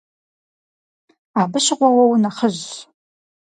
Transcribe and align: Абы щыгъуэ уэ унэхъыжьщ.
Абы 1.41 1.59
щыгъуэ 1.63 1.89
уэ 1.93 2.05
унэхъыжьщ. 2.11 2.71